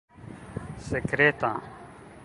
[0.89, 1.53] sekreta